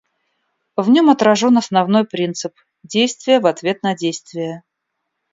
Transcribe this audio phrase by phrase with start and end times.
[0.75, 4.63] В нем отражен основной принцип— действие в ответ на действие.